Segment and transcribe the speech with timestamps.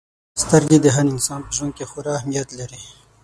[0.41, 2.81] •سترګې د هر انسان په ژوند کې خورا اهمیت لري.